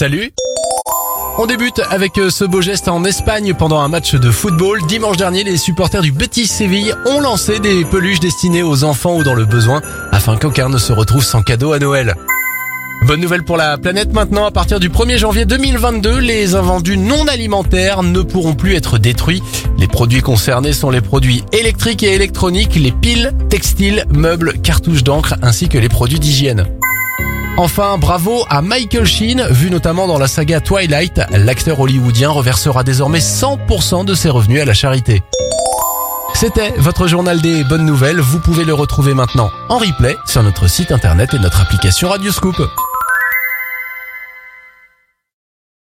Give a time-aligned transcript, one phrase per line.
[0.00, 0.32] Salut
[1.36, 4.80] on débute avec euh, ce beau geste en Espagne pendant un match de football.
[4.88, 9.24] Dimanche dernier, les supporters du Betis Séville ont lancé des peluches destinées aux enfants ou
[9.24, 12.14] dans le besoin afin qu'aucun ne se retrouve sans cadeau à Noël.
[13.06, 17.26] Bonne nouvelle pour la planète maintenant, à partir du 1er janvier 2022, les invendus non
[17.28, 19.42] alimentaires ne pourront plus être détruits.
[19.76, 25.34] Les produits concernés sont les produits électriques et électroniques, les piles, textiles, meubles, cartouches d'encre
[25.42, 26.79] ainsi que les produits d'hygiène.
[27.62, 33.18] Enfin, bravo à Michael Sheen, vu notamment dans la saga Twilight, l'acteur hollywoodien reversera désormais
[33.18, 35.22] 100% de ses revenus à la charité.
[36.32, 40.68] C'était votre journal des bonnes nouvelles, vous pouvez le retrouver maintenant en replay sur notre
[40.68, 42.56] site internet et notre application Radioscoop.